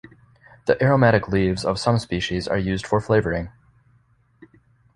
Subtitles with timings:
[0.65, 3.51] The aromatic leaves of some species are used for flavouring.